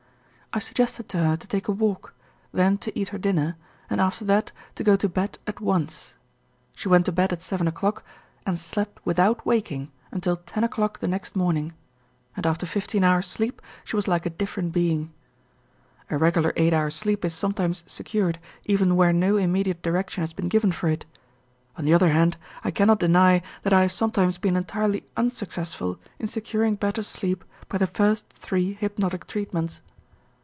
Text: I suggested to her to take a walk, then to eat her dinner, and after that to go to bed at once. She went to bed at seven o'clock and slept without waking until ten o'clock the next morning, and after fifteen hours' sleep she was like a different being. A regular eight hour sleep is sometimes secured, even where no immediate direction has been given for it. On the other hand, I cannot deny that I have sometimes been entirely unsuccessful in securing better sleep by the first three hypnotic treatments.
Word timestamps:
I 0.53 0.59
suggested 0.59 1.07
to 1.07 1.17
her 1.17 1.37
to 1.37 1.47
take 1.47 1.69
a 1.69 1.71
walk, 1.71 2.13
then 2.51 2.77
to 2.79 2.91
eat 2.99 3.07
her 3.15 3.17
dinner, 3.17 3.55
and 3.89 4.01
after 4.01 4.25
that 4.25 4.51
to 4.75 4.83
go 4.83 4.97
to 4.97 5.07
bed 5.07 5.39
at 5.47 5.61
once. 5.61 6.15
She 6.75 6.89
went 6.89 7.05
to 7.05 7.13
bed 7.13 7.31
at 7.31 7.41
seven 7.41 7.69
o'clock 7.69 8.03
and 8.45 8.59
slept 8.59 8.99
without 9.05 9.45
waking 9.45 9.93
until 10.11 10.35
ten 10.35 10.65
o'clock 10.65 10.99
the 10.99 11.07
next 11.07 11.37
morning, 11.37 11.71
and 12.35 12.45
after 12.45 12.65
fifteen 12.65 13.01
hours' 13.01 13.27
sleep 13.27 13.61
she 13.85 13.95
was 13.95 14.09
like 14.09 14.25
a 14.25 14.29
different 14.29 14.73
being. 14.73 15.13
A 16.09 16.17
regular 16.17 16.51
eight 16.57 16.73
hour 16.73 16.89
sleep 16.91 17.23
is 17.23 17.33
sometimes 17.33 17.85
secured, 17.87 18.37
even 18.65 18.97
where 18.97 19.13
no 19.13 19.37
immediate 19.37 19.81
direction 19.81 20.19
has 20.21 20.33
been 20.33 20.49
given 20.49 20.73
for 20.73 20.89
it. 20.89 21.05
On 21.77 21.85
the 21.85 21.93
other 21.93 22.09
hand, 22.09 22.35
I 22.61 22.71
cannot 22.71 22.99
deny 22.99 23.41
that 23.63 23.71
I 23.71 23.83
have 23.83 23.93
sometimes 23.93 24.37
been 24.37 24.57
entirely 24.57 25.05
unsuccessful 25.15 25.97
in 26.19 26.27
securing 26.27 26.75
better 26.75 27.03
sleep 27.03 27.45
by 27.69 27.77
the 27.77 27.87
first 27.87 28.27
three 28.27 28.73
hypnotic 28.73 29.27
treatments. 29.27 29.81